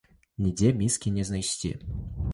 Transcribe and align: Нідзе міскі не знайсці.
Нідзе 0.45 0.71
міскі 0.79 1.15
не 1.19 1.27
знайсці. 1.31 1.75